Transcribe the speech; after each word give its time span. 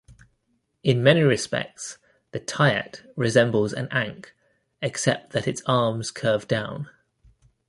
In 0.81 1.03
many 1.03 1.21
respects 1.21 1.99
the 2.31 2.39
tyet 2.39 3.03
resembles 3.15 3.71
an 3.71 3.87
ankh, 3.91 4.33
except 4.81 5.31
that 5.33 5.47
its 5.47 5.61
arms 5.67 6.09
curve 6.09 6.47
down. 6.47 6.89